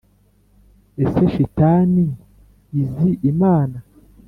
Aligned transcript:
ese 1.03 1.21
shitani 1.33 2.05
izi 2.81 3.11
imana? 3.31 3.77